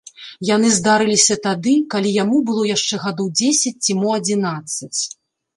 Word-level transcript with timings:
Яны 0.49 0.69
здарыліся 0.77 1.35
тады, 1.47 1.75
калі 1.95 2.13
яму 2.23 2.37
было 2.49 2.63
яшчэ 2.71 2.95
гадоў 3.07 3.29
дзесяць 3.43 3.77
ці 3.89 4.01
мо 4.03 4.09
адзінаццаць. 4.19 4.99